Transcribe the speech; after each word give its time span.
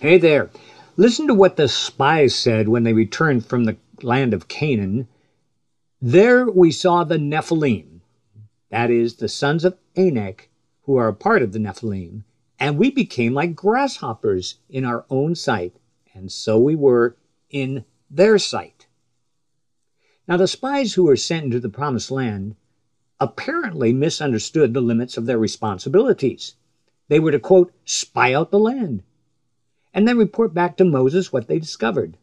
Hey 0.00 0.16
there. 0.16 0.48
Listen 0.96 1.26
to 1.26 1.34
what 1.34 1.56
the 1.56 1.68
spies 1.68 2.34
said 2.34 2.68
when 2.70 2.84
they 2.84 2.94
returned 2.94 3.44
from 3.44 3.64
the 3.64 3.76
land 4.00 4.32
of 4.32 4.48
Canaan. 4.48 5.08
There 6.00 6.50
we 6.50 6.72
saw 6.72 7.04
the 7.04 7.18
Nephilim, 7.18 8.00
that 8.70 8.90
is, 8.90 9.16
the 9.16 9.28
sons 9.28 9.62
of 9.62 9.76
Anak, 9.94 10.48
who 10.84 10.96
are 10.96 11.08
a 11.08 11.12
part 11.12 11.42
of 11.42 11.52
the 11.52 11.58
Nephilim, 11.58 12.24
and 12.58 12.78
we 12.78 12.90
became 12.90 13.34
like 13.34 13.54
grasshoppers 13.54 14.54
in 14.70 14.86
our 14.86 15.04
own 15.10 15.34
sight, 15.34 15.76
and 16.14 16.32
so 16.32 16.58
we 16.58 16.74
were 16.74 17.18
in 17.50 17.84
their 18.10 18.38
sight. 18.38 18.86
Now, 20.26 20.38
the 20.38 20.48
spies 20.48 20.94
who 20.94 21.04
were 21.04 21.16
sent 21.16 21.44
into 21.44 21.60
the 21.60 21.68
promised 21.68 22.10
land 22.10 22.56
apparently 23.20 23.92
misunderstood 23.92 24.72
the 24.72 24.80
limits 24.80 25.18
of 25.18 25.26
their 25.26 25.38
responsibilities. 25.38 26.54
They 27.08 27.20
were 27.20 27.32
to, 27.32 27.38
quote, 27.38 27.74
spy 27.84 28.32
out 28.32 28.50
the 28.50 28.58
land, 28.58 29.02
and 29.92 30.06
then 30.06 30.18
report 30.18 30.54
back 30.54 30.76
to 30.76 30.84
Moses 30.84 31.32
what 31.32 31.48
they 31.48 31.58
discovered. 31.58 32.16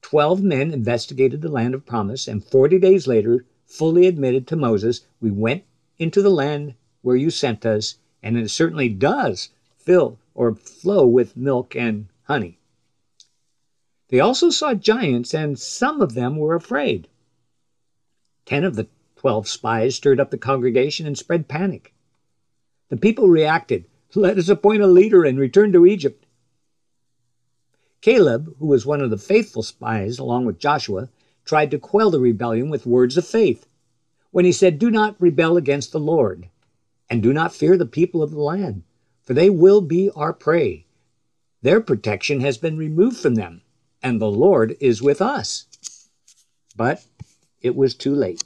Twelve 0.00 0.42
men 0.42 0.72
investigated 0.72 1.42
the 1.42 1.50
land 1.50 1.74
of 1.74 1.84
promise, 1.84 2.28
and 2.28 2.44
40 2.44 2.78
days 2.78 3.06
later 3.06 3.44
fully 3.66 4.06
admitted 4.06 4.46
to 4.46 4.56
Moses, 4.56 5.02
We 5.20 5.30
went 5.30 5.64
into 5.98 6.22
the 6.22 6.30
land 6.30 6.74
where 7.02 7.16
you 7.16 7.30
sent 7.30 7.66
us, 7.66 7.96
and 8.22 8.36
it 8.36 8.50
certainly 8.50 8.88
does 8.88 9.50
fill 9.76 10.18
or 10.34 10.54
flow 10.54 11.06
with 11.06 11.36
milk 11.36 11.76
and 11.76 12.06
honey. 12.24 12.58
They 14.08 14.20
also 14.20 14.48
saw 14.48 14.74
giants, 14.74 15.34
and 15.34 15.58
some 15.58 16.00
of 16.00 16.14
them 16.14 16.36
were 16.36 16.54
afraid. 16.54 17.08
Ten 18.46 18.64
of 18.64 18.76
the 18.76 18.88
twelve 19.16 19.46
spies 19.48 19.96
stirred 19.96 20.20
up 20.20 20.30
the 20.30 20.38
congregation 20.38 21.06
and 21.06 21.18
spread 21.18 21.48
panic. 21.48 21.92
The 22.88 22.96
people 22.96 23.28
reacted, 23.28 23.84
Let 24.14 24.38
us 24.38 24.48
appoint 24.48 24.80
a 24.80 24.86
leader 24.86 25.24
and 25.24 25.38
return 25.38 25.72
to 25.72 25.84
Egypt. 25.84 26.24
Caleb, 28.00 28.54
who 28.58 28.66
was 28.66 28.86
one 28.86 29.00
of 29.00 29.10
the 29.10 29.18
faithful 29.18 29.62
spies 29.62 30.18
along 30.18 30.44
with 30.44 30.58
Joshua, 30.58 31.08
tried 31.44 31.70
to 31.70 31.78
quell 31.78 32.10
the 32.10 32.20
rebellion 32.20 32.70
with 32.70 32.86
words 32.86 33.16
of 33.16 33.26
faith 33.26 33.66
when 34.30 34.44
he 34.44 34.52
said, 34.52 34.78
Do 34.78 34.90
not 34.90 35.20
rebel 35.20 35.56
against 35.56 35.92
the 35.92 36.00
Lord, 36.00 36.48
and 37.10 37.22
do 37.22 37.32
not 37.32 37.54
fear 37.54 37.76
the 37.76 37.86
people 37.86 38.22
of 38.22 38.30
the 38.30 38.40
land, 38.40 38.82
for 39.22 39.34
they 39.34 39.50
will 39.50 39.80
be 39.80 40.10
our 40.10 40.32
prey. 40.32 40.86
Their 41.62 41.80
protection 41.80 42.40
has 42.40 42.58
been 42.58 42.76
removed 42.76 43.16
from 43.16 43.34
them, 43.34 43.62
and 44.02 44.20
the 44.20 44.30
Lord 44.30 44.76
is 44.80 45.02
with 45.02 45.20
us. 45.20 45.66
But 46.76 47.04
it 47.60 47.74
was 47.74 47.94
too 47.94 48.14
late. 48.14 48.44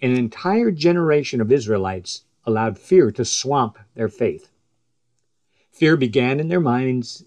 An 0.00 0.12
entire 0.12 0.70
generation 0.70 1.40
of 1.40 1.50
Israelites 1.50 2.22
allowed 2.44 2.78
fear 2.78 3.10
to 3.12 3.24
swamp 3.24 3.78
their 3.94 4.08
faith. 4.08 4.50
Fear 5.72 5.96
began 5.96 6.38
in 6.38 6.48
their 6.48 6.60
minds 6.60 7.24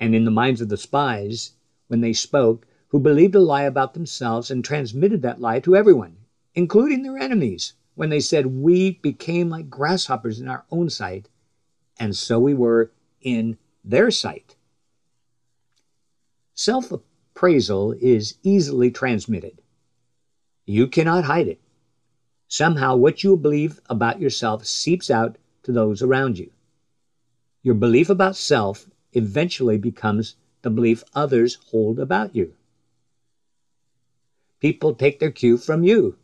and 0.00 0.14
in 0.14 0.24
the 0.24 0.30
minds 0.30 0.62
of 0.62 0.70
the 0.70 0.78
spies 0.78 1.52
when 1.86 2.00
they 2.00 2.14
spoke, 2.14 2.66
who 2.88 2.98
believed 2.98 3.34
a 3.34 3.40
lie 3.40 3.62
about 3.62 3.94
themselves 3.94 4.50
and 4.50 4.64
transmitted 4.64 5.22
that 5.22 5.40
lie 5.40 5.60
to 5.60 5.76
everyone, 5.76 6.16
including 6.54 7.02
their 7.02 7.18
enemies, 7.18 7.74
when 7.94 8.08
they 8.08 8.18
said, 8.18 8.46
We 8.46 8.92
became 9.02 9.50
like 9.50 9.68
grasshoppers 9.68 10.40
in 10.40 10.48
our 10.48 10.64
own 10.70 10.88
sight, 10.88 11.28
and 11.98 12.16
so 12.16 12.40
we 12.40 12.54
were 12.54 12.90
in 13.20 13.58
their 13.84 14.10
sight. 14.10 14.56
Self 16.54 16.90
appraisal 16.90 17.92
is 18.00 18.36
easily 18.42 18.90
transmitted. 18.90 19.60
You 20.64 20.86
cannot 20.86 21.24
hide 21.24 21.48
it. 21.48 21.60
Somehow, 22.48 22.96
what 22.96 23.22
you 23.22 23.36
believe 23.36 23.80
about 23.88 24.20
yourself 24.20 24.64
seeps 24.64 25.10
out 25.10 25.36
to 25.62 25.72
those 25.72 26.02
around 26.02 26.38
you. 26.38 26.50
Your 27.62 27.74
belief 27.74 28.08
about 28.08 28.36
self 28.36 28.88
eventually 29.12 29.78
becomes 29.78 30.36
the 30.62 30.70
belief 30.70 31.02
others 31.14 31.58
hold 31.70 31.98
about 31.98 32.34
you. 32.34 32.54
People 34.60 34.94
take 34.94 35.18
their 35.18 35.30
cue 35.30 35.56
from 35.56 35.82
you. 35.82 36.16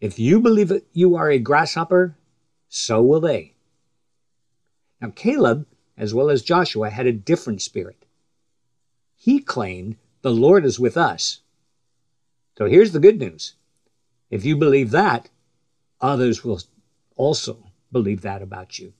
If 0.00 0.18
you 0.18 0.40
believe 0.40 0.72
you 0.92 1.14
are 1.14 1.30
a 1.30 1.38
grasshopper, 1.38 2.16
so 2.68 3.02
will 3.02 3.20
they. 3.20 3.54
Now, 5.00 5.12
Caleb, 5.14 5.66
as 5.96 6.12
well 6.12 6.30
as 6.30 6.42
Joshua, 6.42 6.90
had 6.90 7.06
a 7.06 7.12
different 7.12 7.62
spirit. 7.62 8.04
He 9.16 9.38
claimed, 9.38 9.96
The 10.22 10.32
Lord 10.32 10.64
is 10.64 10.80
with 10.80 10.96
us. 10.96 11.40
So 12.58 12.66
here's 12.66 12.92
the 12.92 13.00
good 13.00 13.18
news. 13.18 13.54
If 14.30 14.44
you 14.44 14.56
believe 14.56 14.90
that, 14.90 15.28
others 16.00 16.44
will 16.44 16.60
also 17.16 17.70
believe 17.92 18.22
that 18.22 18.42
about 18.42 18.78
you. 18.78 18.92